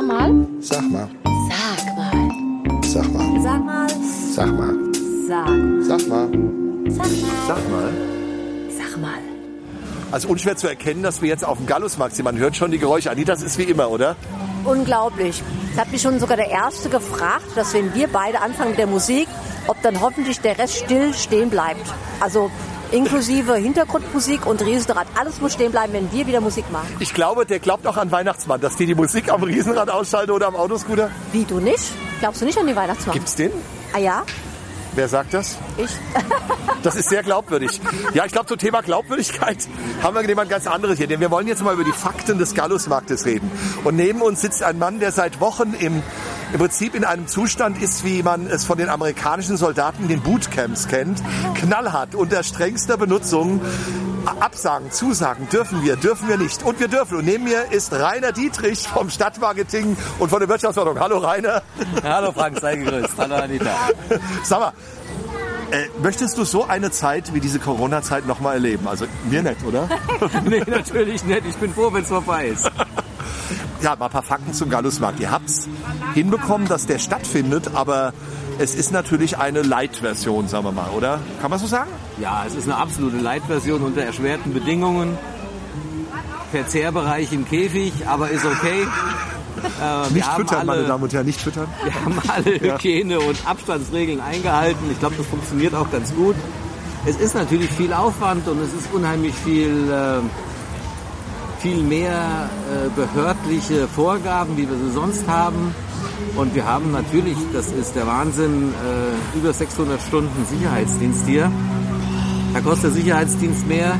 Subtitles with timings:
[0.00, 0.46] Sag mal.
[0.60, 1.08] Sag mal.
[1.50, 2.12] Sag mal.
[2.82, 3.28] Sag mal.
[3.44, 3.88] Sag mal.
[4.32, 4.74] Sag mal.
[5.28, 5.46] Sag.
[5.82, 6.30] Sag mal.
[6.88, 7.28] Sag mal.
[7.46, 7.92] Sag mal.
[8.70, 9.18] Sag mal.
[10.10, 12.24] Also unschwer zu erkennen, dass wir jetzt auf dem Gallusmarkt sind.
[12.24, 13.10] Man hört schon die Geräusche.
[13.10, 14.16] Anita, das ist wie immer, oder?
[14.64, 15.42] Unglaublich.
[15.74, 18.86] Das hat mich schon sogar der Erste gefragt, dass wenn wir beide anfangen mit der
[18.86, 19.28] Musik,
[19.66, 21.84] ob dann hoffentlich der Rest still stehen bleibt.
[22.20, 22.50] Also
[22.92, 25.06] inklusive Hintergrundmusik und Riesenrad.
[25.18, 26.88] Alles muss stehen bleiben, wenn wir wieder Musik machen.
[26.98, 30.46] Ich glaube, der glaubt auch an Weihnachtsmann, dass die die Musik am Riesenrad ausschalten oder
[30.46, 31.10] am Autoscooter.
[31.32, 31.92] Wie, du nicht?
[32.20, 33.14] Glaubst du nicht an die Weihnachtsmann?
[33.14, 33.50] Gibt's den?
[33.92, 34.24] Ah ja?
[34.94, 35.58] Wer sagt das?
[35.76, 35.90] Ich?
[36.82, 37.78] Das ist sehr glaubwürdig.
[38.14, 39.68] Ja, ich glaube, zum Thema Glaubwürdigkeit
[40.02, 41.06] haben wir jemand ganz anderes hier.
[41.06, 43.50] Denn wir wollen jetzt mal über die Fakten des Gallusmarktes reden.
[43.84, 46.02] Und neben uns sitzt ein Mann, der seit Wochen im,
[46.52, 50.20] im Prinzip in einem Zustand ist, wie man es von den amerikanischen Soldaten in den
[50.20, 51.22] Bootcamps kennt.
[51.54, 53.60] Knallhart, unter strengster Benutzung.
[54.40, 56.62] Absagen, Zusagen, dürfen wir, dürfen wir nicht.
[56.62, 57.18] Und wir dürfen.
[57.18, 61.00] Und neben mir ist Rainer Dietrich vom Stadtmarketing und von der Wirtschaftsordnung.
[61.00, 61.62] Hallo Rainer.
[62.02, 63.14] Hallo Frank, sei gegrüßt.
[63.16, 63.74] Hallo Anita.
[64.44, 64.72] Sag mal,
[65.70, 68.88] äh, möchtest du so eine Zeit wie diese Corona-Zeit nochmal erleben?
[68.88, 69.88] Also mir nicht, oder?
[70.44, 71.42] nee, natürlich nicht.
[71.48, 72.70] Ich bin froh, wenn es vorbei ist.
[73.82, 75.20] Ja, mal ein paar Fakten zum Gallusmarkt.
[75.20, 75.66] Ihr habt's
[76.14, 78.12] hinbekommen, dass der stattfindet, aber
[78.58, 81.18] es ist natürlich eine Light-Version, sagen wir mal, oder?
[81.40, 81.90] Kann man so sagen?
[82.20, 85.16] Ja, es ist eine absolute Light-Version unter erschwerten Bedingungen.
[86.50, 88.86] Verzehrbereich im Käfig, aber ist okay.
[89.80, 91.68] Äh, Nicht füttern, alle, meine Damen und Herren, nicht füttern.
[91.84, 94.90] Wir haben alle Hygiene- und Abstandsregeln eingehalten.
[94.90, 96.34] Ich glaube, das funktioniert auch ganz gut.
[97.06, 100.20] Es ist natürlich viel Aufwand und es ist unheimlich viel, äh,
[101.60, 105.74] viel mehr äh, behördliche Vorgaben, wie wir sie sonst haben.
[106.36, 108.72] Und wir haben natürlich, das ist der Wahnsinn,
[109.34, 111.50] äh, über 600 Stunden Sicherheitsdienst hier.
[112.54, 113.98] Da kostet der Sicherheitsdienst mehr,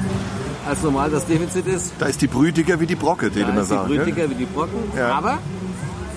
[0.66, 1.92] als normal das Defizit ist.
[1.98, 3.88] Da ist die Brühe dicker wie die Brocke, die Da immer ist die sagen.
[3.88, 4.06] Brühe gell?
[4.06, 4.78] dicker wie die Brocken.
[4.96, 5.12] Ja.
[5.14, 5.38] Aber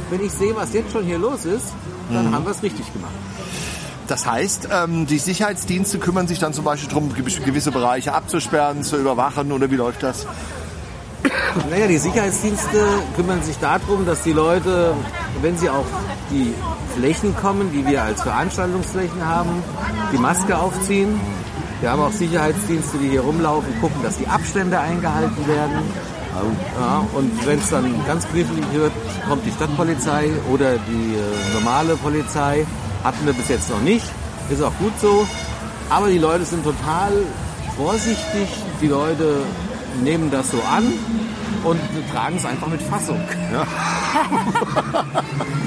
[0.10, 1.74] wenn ich sehe, was jetzt schon hier los ist,
[2.12, 3.12] dann haben wir es richtig gemacht.
[4.08, 8.98] Das heißt, ähm, die Sicherheitsdienste kümmern sich dann zum Beispiel darum, gewisse Bereiche abzusperren, zu
[8.98, 10.28] überwachen oder wie läuft das?
[11.70, 12.86] Naja, die Sicherheitsdienste
[13.16, 14.94] kümmern sich darum, dass die Leute,
[15.42, 15.86] wenn sie auf
[16.32, 16.54] die
[16.98, 19.64] Flächen kommen, die wir als Veranstaltungsflächen haben,
[20.12, 21.20] die Maske aufziehen.
[21.82, 25.80] Wir haben auch Sicherheitsdienste, die hier rumlaufen, gucken, dass die Abstände eingehalten werden.
[26.80, 28.92] Ja, und wenn es dann ganz knifflig wird,
[29.30, 32.66] kommt die Stadtpolizei oder die äh, normale Polizei.
[33.04, 34.06] Hatten wir bis jetzt noch nicht.
[34.50, 35.28] Ist auch gut so.
[35.90, 37.12] Aber die Leute sind total
[37.78, 38.48] vorsichtig.
[38.82, 39.42] Die Leute
[40.02, 40.94] nehmen das so an
[41.64, 41.80] und
[42.12, 43.20] tragen es einfach mit Fassung.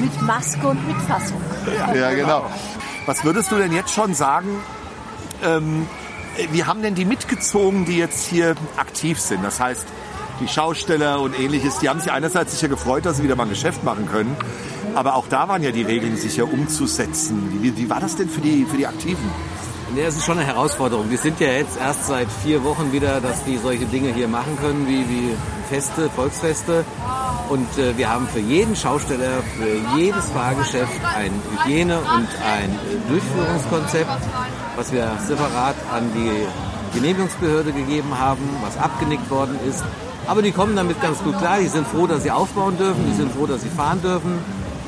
[0.01, 1.41] Mit Maske und mit Fassung.
[1.95, 2.51] Ja, genau.
[3.07, 4.49] Was würdest du denn jetzt schon sagen,
[5.43, 5.87] ähm,
[6.53, 9.43] wie haben denn die mitgezogen, die jetzt hier aktiv sind?
[9.43, 9.87] Das heißt,
[10.41, 13.49] die Schausteller und ähnliches, die haben sich einerseits sicher gefreut, dass sie wieder mal ein
[13.49, 14.37] Geschäft machen können.
[14.95, 17.59] Aber auch da waren ja die Regeln sicher umzusetzen.
[17.63, 19.31] Wie, wie war das denn für die, für die Aktiven?
[19.95, 21.11] Nee, es ist schon eine Herausforderung.
[21.11, 24.59] Wir sind ja jetzt erst seit vier Wochen wieder, dass die solche Dinge hier machen
[24.61, 25.35] können, wie, wie
[25.69, 26.85] Feste, Volksfeste.
[27.49, 31.31] Und äh, wir haben für jeden Schausteller, für jedes Fahrgeschäft ein
[31.65, 32.77] Hygiene- und ein
[33.09, 34.11] Durchführungskonzept,
[34.75, 39.85] was wir separat an die Genehmigungsbehörde gegeben haben, was abgenickt worden ist.
[40.27, 41.61] Aber die kommen damit ganz gut klar.
[41.61, 43.07] Die sind froh, dass sie aufbauen dürfen.
[43.09, 44.41] Die sind froh, dass sie fahren dürfen.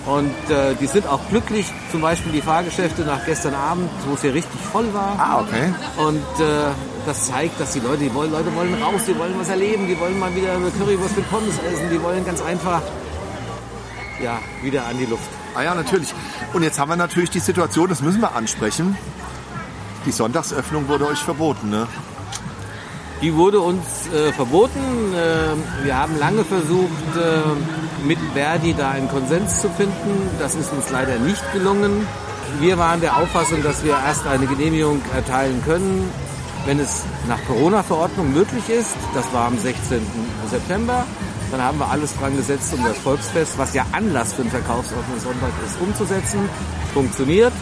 [0.08, 4.22] Und äh, die sind auch glücklich, zum Beispiel die Fahrgeschäfte nach gestern Abend, wo es
[4.22, 5.16] hier richtig voll war.
[5.18, 5.70] Ah, okay.
[5.98, 6.70] Und äh,
[7.04, 10.00] das zeigt, dass die Leute, die wollen, Leute wollen raus, die wollen was erleben, die
[10.00, 12.80] wollen mal wieder eine Currywurst mit Pommes essen, die wollen ganz einfach
[14.22, 15.28] ja, wieder an die Luft.
[15.54, 16.14] Ah ja, natürlich.
[16.54, 18.96] Und jetzt haben wir natürlich die Situation, das müssen wir ansprechen.
[20.06, 21.86] Die Sonntagsöffnung wurde euch verboten, ne?
[23.20, 24.80] Die wurde uns äh, verboten.
[25.12, 27.42] Äh, wir haben lange versucht, äh,
[28.04, 30.30] mit Verdi da einen Konsens zu finden.
[30.38, 32.06] Das ist uns leider nicht gelungen.
[32.60, 36.10] Wir waren der Auffassung, dass wir erst eine Genehmigung erteilen können,
[36.66, 38.96] wenn es nach Corona-Verordnung möglich ist.
[39.14, 40.00] Das war am 16.
[40.50, 41.04] September.
[41.50, 45.20] Dann haben wir alles dran gesetzt, um das Volksfest, was ja Anlass für einen verkaufsoffenen
[45.20, 46.40] Sonntag ist, umzusetzen.
[46.92, 47.52] Funktioniert.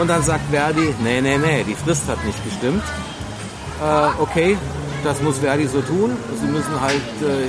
[0.00, 2.82] Und dann sagt Verdi, nee, nee, nee, die Frist hat nicht gestimmt
[3.80, 4.56] äh, okay,
[5.02, 6.16] das muss Verdi so tun.
[6.40, 7.48] Sie müssen halt äh,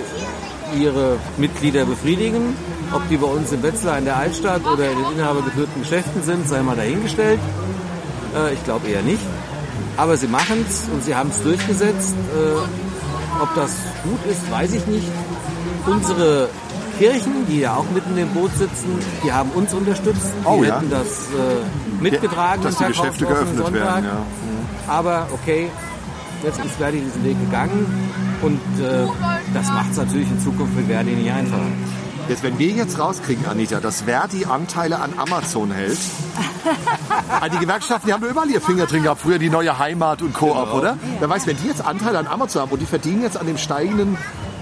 [0.78, 2.56] ihre Mitglieder befriedigen.
[2.94, 6.48] Ob die bei uns in Wetzlar in der Altstadt oder in den inhabergeführten Geschäften sind,
[6.48, 7.40] sei mal dahingestellt.
[8.36, 9.22] Äh, ich glaube eher nicht.
[9.98, 12.16] Aber sie machen es und sie haben es durchgesetzt.
[12.16, 13.72] Äh, ob das
[14.04, 15.08] gut ist, weiß ich nicht.
[15.86, 16.50] Unsere
[16.98, 20.32] Kirchen, die ja auch mitten im Boot sitzen, die haben uns unterstützt.
[20.42, 20.76] Die Oh ja.
[20.76, 22.64] hätten das äh, mitgetragen.
[22.64, 24.04] Dass die Geschäfte geöffnet werden, Sonntag.
[24.04, 24.26] ja.
[24.88, 25.70] Aber okay,
[26.44, 27.86] jetzt ist Verdi diesen Weg gegangen
[28.42, 29.08] und äh,
[29.54, 31.62] das macht es natürlich in Zukunft für Verdi nicht einfacher.
[32.28, 35.98] Jetzt, wenn wir jetzt rauskriegen, Anita, dass Verdi Anteile an Amazon hält.
[37.40, 40.24] Ah, die Gewerkschaften, die haben doch überall ihr Finger drin gehabt, früher die neue Heimat
[40.24, 40.98] und Koop, oder?
[41.20, 43.58] Wer weiß, wenn die jetzt Anteile an Amazon haben und die verdienen jetzt an dem
[43.60, 44.18] steigenden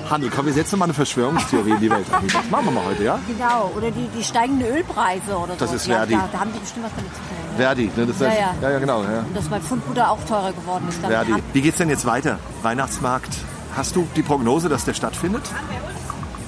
[0.10, 0.30] Handel.
[0.36, 2.06] Komm, wir setzen mal eine Verschwörungstheorie in die Welt.
[2.12, 2.40] Anita.
[2.40, 3.20] Das machen wir mal heute, ja?
[3.28, 5.76] Genau, oder die, die steigenden Ölpreise oder Das so.
[5.78, 6.14] ist ja, Verdi.
[6.14, 7.58] Da, da haben die bestimmt was damit zu tun.
[7.58, 8.06] Verdi, ne?
[8.06, 8.54] Das Ja, heißt, ja.
[8.62, 9.04] ja, ja, genau.
[9.04, 9.20] Ja.
[9.20, 11.00] Und dass mein Pfundbutter auch teurer geworden ist.
[11.00, 11.34] Verdi.
[11.54, 12.40] Wie geht's denn jetzt weiter?
[12.64, 13.30] Weihnachtsmarkt.
[13.76, 15.44] Hast du die Prognose, dass der stattfindet?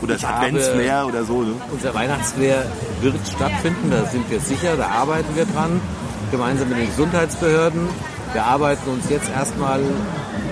[0.01, 1.41] Oder das Adventsflair oder so?
[1.41, 1.53] Ne?
[1.71, 2.65] Unser Weihnachtsflair
[3.01, 5.81] wird stattfinden, da sind wir sicher, da arbeiten wir dran,
[6.29, 7.87] gemeinsam mit den Gesundheitsbehörden.
[8.33, 9.81] Wir arbeiten uns jetzt erstmal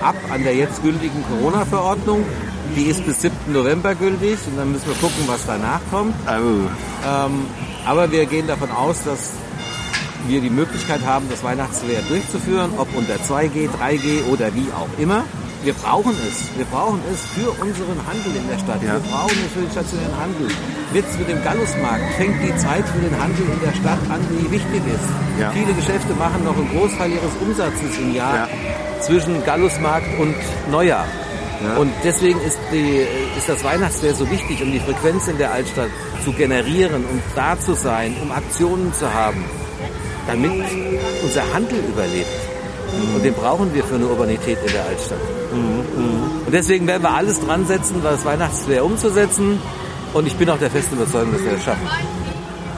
[0.02, 2.24] ab an der jetzt gültigen Corona-Verordnung.
[2.76, 3.52] Die ist bis 7.
[3.52, 6.14] November gültig und dann müssen wir gucken, was danach kommt.
[6.26, 6.30] Oh.
[7.06, 7.46] Ähm,
[7.86, 9.34] aber wir gehen davon aus, dass
[10.26, 15.24] wir die Möglichkeit haben, das Weihnachtsflair durchzuführen, ob unter 2G, 3G oder wie auch immer.
[15.64, 16.44] Wir brauchen es.
[16.58, 18.82] Wir brauchen es für unseren Handel in der Stadt.
[18.82, 18.92] Ja.
[18.94, 20.48] Wir brauchen es für den stationären Handel.
[20.92, 24.50] Jetzt mit dem Gallusmarkt fängt die Zeit für den Handel in der Stadt an, die
[24.50, 25.08] wichtig ist.
[25.40, 25.50] Ja.
[25.52, 28.48] Viele Geschäfte machen noch einen Großteil ihres Umsatzes im Jahr Ja.
[29.00, 30.34] zwischen Gallusmarkt und
[30.70, 31.06] Neujahr.
[31.64, 31.76] Ja.
[31.78, 33.00] Und deswegen ist, die,
[33.38, 35.88] ist das Weihnachtsfest so wichtig, um die Frequenz in der Altstadt
[36.24, 39.42] zu generieren, um da zu sein, um Aktionen zu haben,
[40.26, 40.64] damit
[41.22, 42.28] unser Handel überlebt.
[43.14, 45.18] Und den brauchen wir für eine Urbanität in der Altstadt.
[45.52, 49.60] Und deswegen werden wir alles dran setzen, das Weihnachtsflair umzusetzen.
[50.12, 51.88] Und ich bin auch der festen Überzeugung, dass wir das schaffen.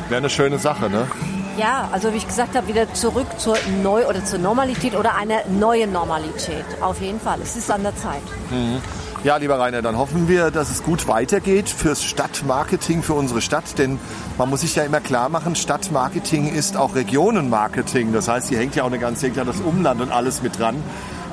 [0.08, 1.06] Wäre eine schöne Sache, ne?
[1.58, 5.38] Ja, also wie ich gesagt habe, wieder zurück zur Neu- oder zur Normalität oder einer
[5.48, 6.64] neuen Normalität.
[6.80, 7.38] Auf jeden Fall.
[7.42, 8.22] Es ist an der Zeit.
[9.26, 13.76] Ja, lieber Rainer, dann hoffen wir, dass es gut weitergeht fürs Stadtmarketing, für unsere Stadt.
[13.76, 13.98] Denn
[14.38, 18.12] man muss sich ja immer klar machen, Stadtmarketing ist auch Regionenmarketing.
[18.12, 20.76] Das heißt, hier hängt ja auch eine ganze, ja das Umland und alles mit dran.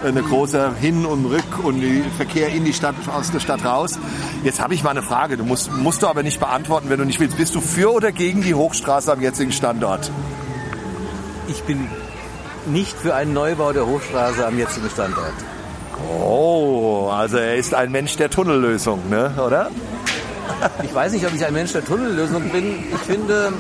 [0.04, 1.84] Eine große Hin- und Rück- und
[2.18, 4.00] Verkehr in die Stadt, aus der Stadt raus.
[4.44, 5.38] Jetzt habe ich mal eine Frage.
[5.38, 7.38] Du musst, musst du aber nicht beantworten, wenn du nicht willst.
[7.38, 10.10] Bist du für oder gegen die Hochstraße am jetzigen Standort?
[11.48, 11.88] Ich bin
[12.66, 15.36] nicht für einen Neubau der Hochstraße am jetzigen Standort.
[16.22, 19.32] Oh, also er ist ein Mensch der Tunnellösung, ne?
[19.46, 19.70] oder?
[20.84, 22.84] Ich weiß nicht, ob ich ein Mensch der Tunnellösung bin.
[22.94, 23.54] Ich finde,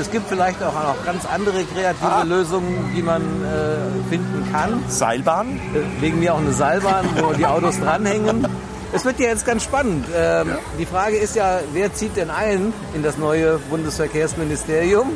[0.00, 4.82] es gibt vielleicht auch noch ganz andere kreative Lösungen, die man äh, finden kann.
[4.88, 5.60] Seilbahn?
[5.74, 8.46] Äh, Wegen mir auch eine Seilbahn, wo die Autos dranhängen.
[8.92, 10.06] Es wird ja jetzt ganz spannend.
[10.16, 10.48] Ähm,
[10.78, 15.10] Die Frage ist ja, wer zieht denn ein in das neue Bundesverkehrsministerium?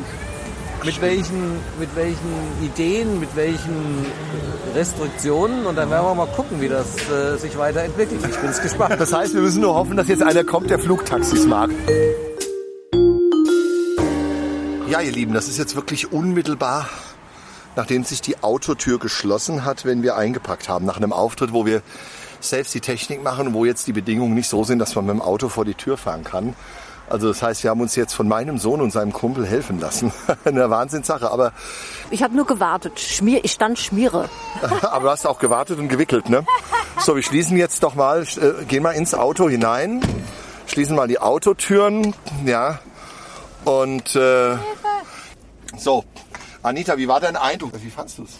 [0.85, 4.05] Mit welchen, mit welchen Ideen, mit welchen
[4.75, 5.65] Restriktionen?
[5.65, 8.21] Und dann werden wir mal gucken, wie das äh, sich weiterentwickelt.
[8.23, 9.01] Ich bin gespannt.
[9.01, 11.71] Das heißt, wir müssen nur hoffen, dass jetzt einer kommt, der Flugtaxis mag.
[14.87, 16.87] Ja, ihr Lieben, das ist jetzt wirklich unmittelbar,
[17.75, 20.85] nachdem sich die Autotür geschlossen hat, wenn wir eingepackt haben.
[20.85, 21.81] Nach einem Auftritt, wo wir
[22.41, 25.21] selbst die Technik machen, wo jetzt die Bedingungen nicht so sind, dass man mit dem
[25.23, 26.53] Auto vor die Tür fahren kann.
[27.09, 30.11] Also das heißt, wir haben uns jetzt von meinem Sohn und seinem Kumpel helfen lassen.
[30.45, 31.29] Eine Wahnsinnssache.
[31.29, 31.53] Aber,
[32.09, 32.99] Ich habe nur gewartet.
[32.99, 34.29] Schmier, ich stand Schmiere.
[34.81, 36.45] aber du hast auch gewartet und gewickelt, ne?
[36.99, 40.01] So, wir schließen jetzt doch mal, äh, gehen mal ins Auto hinein,
[40.65, 42.15] schließen mal die Autotüren,
[42.45, 42.79] ja.
[43.65, 44.55] Und äh,
[45.77, 46.03] so,
[46.63, 47.71] Anita, wie war dein Eindruck?
[47.81, 48.37] Wie fandst du es?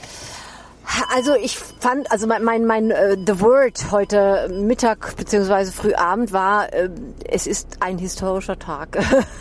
[1.13, 6.71] Also ich fand, also mein, mein, mein äh, The Word heute Mittag beziehungsweise Frühabend war,
[6.74, 6.89] äh,
[7.27, 8.97] es ist ein historischer Tag.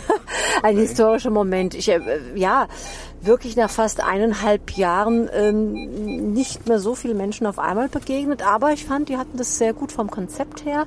[0.62, 1.74] ein historischer Moment.
[1.74, 2.00] Ich, äh,
[2.34, 2.68] ja,
[3.20, 8.72] wirklich nach fast eineinhalb Jahren ähm, nicht mehr so viele Menschen auf einmal begegnet, aber
[8.72, 10.86] ich fand, die hatten das sehr gut vom Konzept her.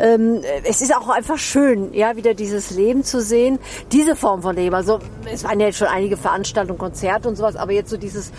[0.00, 3.58] Ähm, es ist auch einfach schön, ja, wieder dieses Leben zu sehen,
[3.92, 4.74] diese Form von Leben.
[4.74, 8.32] Also es waren ja jetzt schon einige Veranstaltungen, Konzerte und sowas, aber jetzt so dieses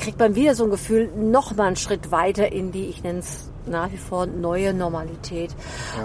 [0.00, 3.20] kriegt man wieder so ein Gefühl, noch mal einen Schritt weiter in die, ich nenne
[3.20, 5.54] es nach wie vor neue Normalität.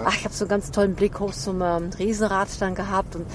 [0.04, 3.26] Ach, ich habe so einen ganz tollen Blick hoch zum ähm, Riesenrad dann gehabt und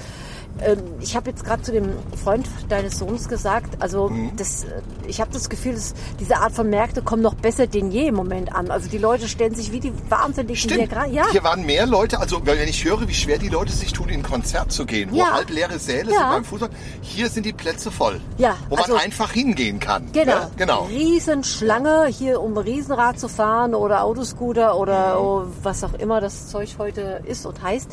[1.00, 1.88] ich habe jetzt gerade zu dem
[2.22, 4.32] Freund deines Sohns gesagt, also Mhm.
[4.36, 4.68] das, äh,
[5.06, 8.14] ich habe das Gefühl, dass diese Art von Märkte kommen noch besser denn je im
[8.14, 8.70] Moment an.
[8.70, 11.10] Also die Leute stellen sich wie die Wahnsinnigen hier gerade.
[11.12, 14.08] Ja, Hier waren mehr Leute, also wenn ich höre, wie schwer die Leute sich tun,
[14.10, 15.32] in ein Konzert zu gehen, wo Ja.
[15.32, 16.18] halbleere Säle Ja.
[16.18, 18.20] sind beim Fußball, hier sind die Plätze voll.
[18.36, 20.10] Ja, Wo man also- einfach hingehen kann.
[20.12, 20.34] Genau.
[20.40, 20.50] Ne?
[20.58, 20.82] genau.
[20.84, 26.74] Riesenschlange hier, um Riesenrad zu fahren oder Autoscooter oder oh, was auch immer das Zeug
[26.78, 27.88] heute ist und heißt.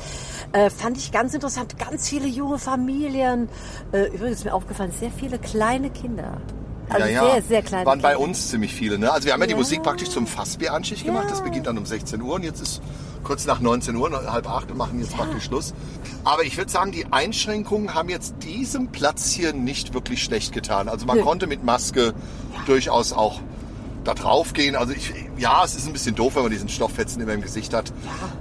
[0.53, 1.77] Äh, fand ich ganz interessant.
[1.77, 3.49] Ganz viele junge Familien.
[3.91, 6.37] Äh, übrigens ist mir aufgefallen, sehr viele kleine Kinder.
[6.89, 7.33] Also ja, ja.
[7.33, 8.23] sehr, sehr kleine Waren bei Kinder.
[8.23, 8.97] uns ziemlich viele.
[8.97, 9.11] Ne?
[9.11, 9.57] Also wir haben ja, die Ja.
[9.57, 11.25] Musik praktisch zum Fassbier-Anschicht gemacht.
[11.25, 11.29] Ja.
[11.31, 12.81] Das beginnt dann um 16 Uhr und jetzt ist
[13.25, 15.73] kurz nach 19 Uhr, halb acht und machen jetzt praktisch Schluss.
[16.23, 20.87] Aber ich würde sagen, die Einschränkungen haben jetzt diesem Platz hier nicht wirklich schlecht getan.
[20.87, 21.23] Also man Nö.
[21.23, 22.13] konnte mit Maske
[22.65, 23.41] durchaus auch
[24.07, 24.75] da drauf gehen.
[24.75, 27.73] Also ich, ja, es ist ein bisschen doof, wenn man diesen Stofffetzen immer im Gesicht
[27.73, 27.91] hat.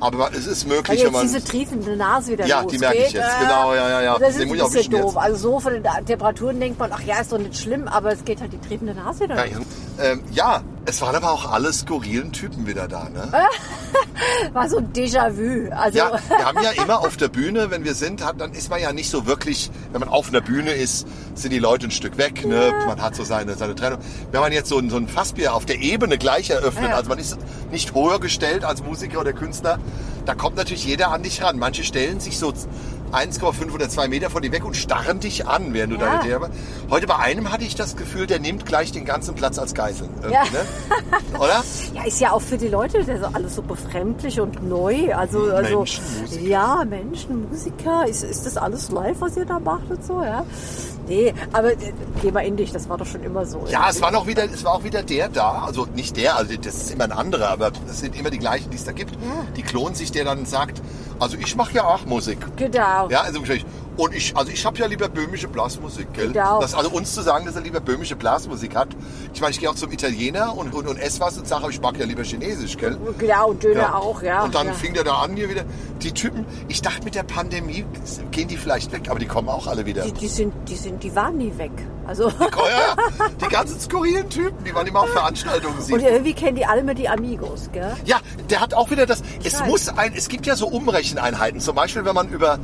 [0.00, 1.23] Aber es ist möglich, wenn jetzt man...
[1.23, 3.25] diese triefende Nase wieder Ja, die merke ich jetzt.
[3.25, 4.18] äh, Genau, ja, ja, ja.
[4.18, 5.14] Das ist ein bisschen doof.
[5.14, 5.16] jetzt.
[5.16, 8.25] Also so von den Temperaturen denkt man, ach ja, ist doch nicht schlimm, aber es
[8.25, 9.58] geht halt die triefende Nase wieder Ja,
[9.99, 13.09] ähm, ja, es waren aber auch alle skurrilen Typen wieder da.
[13.09, 13.31] Ne?
[14.52, 15.71] War so ein Déjà-vu.
[15.73, 18.71] Also, Ja, wir haben ja immer auf der Bühne, wenn wir sind, hat, dann ist
[18.71, 21.90] man ja nicht so wirklich, wenn man auf einer Bühne ist, sind die Leute ein
[21.90, 22.73] Stück weg, ne?
[22.87, 23.99] man hat so seine, seine Trennung.
[24.31, 26.97] Wenn man jetzt so ein, so ein Fassbier auf der Ebene gleich eröffnet, Ja.
[26.97, 27.37] also man ist
[27.71, 29.78] nicht höher gestellt als Musiker oder Künstler,
[30.25, 31.59] da kommt natürlich jeder an dich ran.
[31.59, 32.52] Manche stellen sich so
[33.12, 36.06] 1,5 oder 2 Meter von dir weg und starren dich an, während du Ja.
[36.18, 36.50] deine Theater
[36.90, 40.08] Heute bei einem hatte ich das Gefühl, der nimmt gleich den ganzen Platz als Geisel.
[40.30, 40.44] Ja.
[40.44, 41.38] Ne?
[41.38, 41.64] Oder?
[41.94, 45.14] ja, ist ja auch für die Leute das ist alles so befremdlich und neu.
[45.14, 46.42] Also, also Menschen, Musiker.
[46.42, 48.06] ja, Menschen, Musiker.
[48.06, 50.44] Ist, ist das alles live, was ihr da macht und so, ja?
[51.08, 51.76] Nee, aber äh,
[52.20, 53.64] geh mal in dich, das war doch schon immer so.
[53.70, 56.54] Ja, es war noch wieder, es war auch wieder der da, also nicht der, also
[56.56, 59.12] das ist immer ein anderer, aber es sind immer die gleichen, die es da gibt.
[59.56, 60.82] Die klonen sich, der dann sagt,
[61.20, 62.38] also ich mache ja auch Musik.
[62.56, 63.08] Genau.
[63.08, 63.64] Ja, also ich-
[63.97, 66.29] und ich, also ich habe ja lieber böhmische Blasmusik, gell?
[66.33, 66.61] Genau.
[66.61, 68.88] Das, also uns zu sagen, dass er lieber böhmische Blasmusik hat.
[69.33, 71.81] Ich meine, ich gehe auch zum Italiener und, und, und esse was und sage, ich
[71.81, 72.99] mag ja lieber Chinesisch, gell?
[73.19, 74.45] Genau, und Döner auch, ja.
[74.45, 74.73] Und dann ja.
[74.75, 75.65] fing der da an hier wieder.
[76.03, 77.85] Die Typen, ich dachte mit der Pandemie
[78.31, 80.03] gehen die vielleicht weg, aber die kommen auch alle wieder.
[80.03, 81.73] die, die, sind, die, sind, die waren nie weg.
[82.07, 83.29] Also, Oh, ja, ja.
[83.41, 85.76] Die ganzen skurrilen Typen, die waren immer auf Veranstaltungen.
[85.76, 86.00] und sehen.
[86.00, 87.95] irgendwie kennen die alle mit die Amigos, gell?
[88.05, 89.23] Ja, der hat auch wieder das.
[89.43, 89.69] Es weiß.
[89.69, 91.61] muss ein, es gibt ja so Umrecheneinheiten.
[91.61, 92.59] Zum Beispiel, wenn man über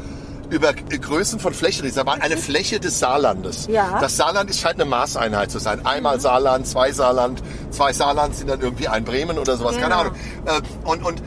[0.53, 1.97] über Größen von Flächen redet.
[1.97, 3.67] Da war eine Fläche des Saarlandes.
[3.71, 3.99] Ja.
[4.01, 5.85] Das Saarland ist scheint eine Maßeinheit zu sein.
[5.87, 9.77] Einmal Saarland, zwei Saarland, zwei Saarland sind dann irgendwie ein Bremen oder sowas.
[9.77, 10.01] Keine Genau.
[10.01, 10.15] Ahnung.
[10.45, 11.23] Äh, Und, und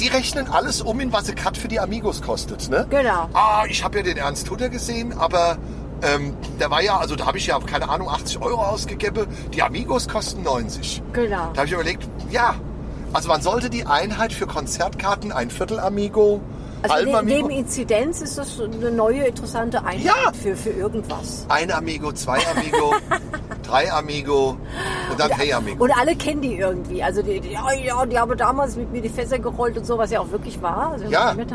[0.00, 2.68] die rechnen alles um, in was ein Cut für die Amigos kostet.
[2.70, 2.86] Ne?
[2.88, 3.28] Genau.
[3.34, 5.58] Ah, ich habe ja den Ernst Hutter gesehen, aber
[6.02, 9.26] ähm, der war ja, also da habe ich ja, keine Ahnung, 80 Euro ausgegeben.
[9.52, 11.02] Die Amigos kosten 90.
[11.12, 11.50] Genau.
[11.52, 12.54] Da habe ich überlegt, ja,
[13.12, 16.40] also man sollte die Einheit für Konzertkarten, ein Viertel Amigo,
[16.82, 20.32] Also halben ne, neben Inzidenz ist das eine neue interessante Einheit Ja.
[20.32, 21.44] für, für irgendwas.
[21.48, 22.94] ein Amigo, zwei Amigo,
[23.68, 24.56] drei Amigo
[25.10, 25.84] und dann hey Amigo.
[25.84, 27.02] Und alle kennen die irgendwie.
[27.02, 29.98] Also die, die, ja, ja, die haben damals mit mir die Fässer gerollt und so,
[29.98, 30.92] was ja auch wirklich war.
[30.92, 31.34] Also Ja.
[31.34, 31.50] mit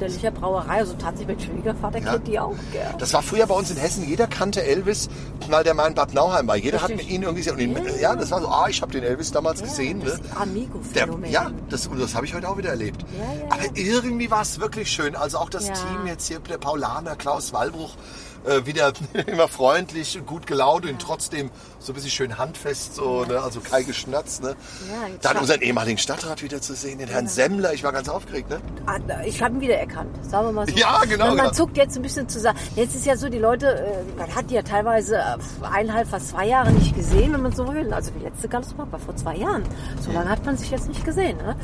[0.00, 2.12] der Licher Brauerei, also tatsächlich mein Schwiegervater Ja.
[2.12, 2.54] kennt die auch.
[2.72, 2.82] Gell?
[2.98, 4.08] Das war früher bei uns in Hessen.
[4.08, 5.08] Jeder kannte Elvis,
[5.48, 6.56] weil der mal in Bad Nauheim war.
[6.56, 7.10] Jeder hat Richtig.
[7.10, 7.54] ihn irgendwie gesehen.
[7.76, 10.00] Und ihn, ja, das war so, ah, ich habe den Elvis damals gesehen.
[10.04, 10.20] das Ne?
[10.28, 11.30] Der, Amigo-Phänomen.
[11.30, 13.02] ja, das, und das habe ich heute auch wieder erlebt.
[13.16, 15.14] Ja, ja, Aber irgendwie war es wirklich schön.
[15.14, 15.74] Also auch das Ja.
[15.74, 17.94] Team jetzt hier, der Paulaner, Klaus Wallbruch,
[18.44, 18.92] äh, wieder
[19.26, 23.40] immer freundlich und gut gelaunt und trotzdem so ein bisschen schön handfest, so, ne?
[23.40, 24.40] also kein Geschnatz.
[24.40, 24.50] Ne?
[24.88, 27.74] Ja, Dann unseren ehemaligen Stadtrat wieder zu sehen, den Herrn Semmler.
[27.74, 28.50] Ich war ganz aufgeregt.
[28.50, 28.60] Ne?
[28.86, 30.76] Ah, Ich habe ihn wiedererkannt, sagen wir mal so.
[30.76, 31.50] Ja, genau, Und man genau.
[31.52, 32.58] zuckt jetzt ein bisschen zusammen.
[32.76, 35.36] Jetzt ist ja so, die Leute, äh, man hat die ja teilweise äh,
[35.70, 37.92] eineinhalb, fast zwei Jahre nicht gesehen, wenn man so will.
[37.92, 39.64] Also die letzte Gallusmark war vor zwei Jahren.
[40.00, 41.36] So lange hat man sich jetzt nicht gesehen.
[41.38, 41.56] Ne?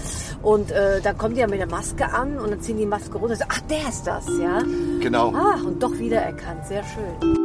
[0.43, 3.13] Und äh, dann kommen die ja mit der Maske an und dann ziehen die Maske
[3.19, 4.63] runter und sagen, ach, der ist das, ja.
[5.01, 5.33] Genau.
[5.37, 7.39] Ach, und doch wiedererkannt, sehr schön.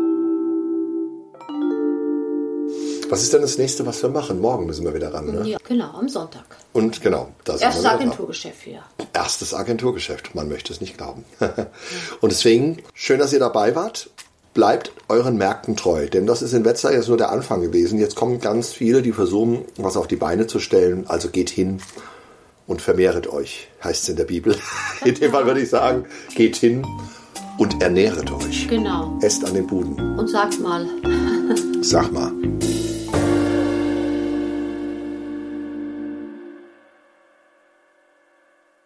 [3.10, 4.42] Was ist denn das nächste, was wir machen?
[4.42, 5.28] Morgen müssen wir wieder ran.
[5.28, 5.48] Ne?
[5.48, 6.44] Ja, genau, am Sonntag.
[6.74, 7.92] Und genau, da sind Erstes wir.
[7.92, 8.84] Agenturgeschäft hier.
[9.14, 10.36] Erstes Agenturgeschäft.
[10.36, 11.24] Man möchte es nicht glauben.
[12.22, 14.10] Und deswegen, schön, dass ihr dabei wart.
[14.54, 17.98] Bleibt euren Märkten treu, denn das ist in Wetzlar jetzt nur der Anfang gewesen.
[17.98, 21.06] Jetzt kommen ganz viele, die versuchen, was auf die Beine zu stellen.
[21.08, 21.82] Also geht hin
[22.68, 24.56] und vermehret euch, heißt es in der Bibel.
[25.06, 26.86] In dem Fall würde ich sagen, geht hin
[27.58, 28.68] und ernähret euch.
[28.68, 29.18] Genau.
[29.22, 30.18] Esst an den Buden.
[30.18, 30.88] Und sagt mal,
[31.82, 32.32] Sag mal.